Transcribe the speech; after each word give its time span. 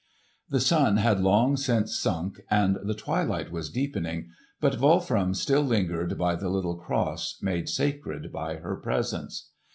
The 0.49 0.59
sun 0.59 0.97
had 0.97 1.19
long 1.21 1.55
since 1.57 1.95
sunk, 1.95 2.41
and 2.49 2.79
the 2.83 2.95
twilight 2.95 3.51
was 3.51 3.69
deepening, 3.69 4.31
but 4.59 4.79
Wolfram 4.79 5.35
still 5.35 5.61
lingered 5.61 6.17
by 6.17 6.33
the 6.33 6.49
little 6.49 6.73
cross 6.75 7.37
made 7.43 7.69
sacred 7.69 8.31
by 8.31 8.55
her 8.55 8.77
presence. 8.77 9.51